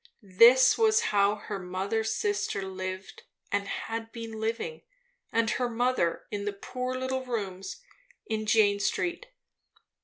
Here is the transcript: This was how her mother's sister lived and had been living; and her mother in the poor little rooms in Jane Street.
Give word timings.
This 0.23 0.79
was 0.79 0.99
how 1.13 1.35
her 1.35 1.59
mother's 1.59 2.11
sister 2.15 2.63
lived 2.63 3.21
and 3.51 3.67
had 3.67 4.11
been 4.11 4.39
living; 4.39 4.81
and 5.31 5.47
her 5.51 5.69
mother 5.69 6.25
in 6.31 6.45
the 6.45 6.53
poor 6.53 6.95
little 6.95 7.23
rooms 7.23 7.83
in 8.25 8.47
Jane 8.47 8.79
Street. 8.79 9.27